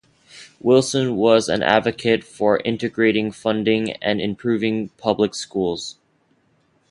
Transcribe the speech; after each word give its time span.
Wilson 0.59 1.15
was 1.15 1.47
an 1.47 1.61
advocate 1.61 2.23
for 2.23 2.59
integrating, 2.65 3.31
funding 3.31 3.91
and 4.01 4.19
improving 4.19 4.89
public 4.97 5.35
schools. 5.35 5.97